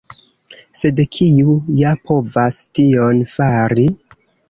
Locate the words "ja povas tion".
1.81-3.25